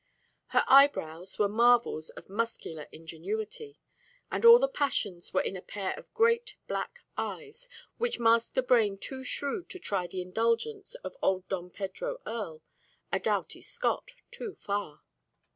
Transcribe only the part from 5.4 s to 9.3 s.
in a pair of great black eyes which masked a brain too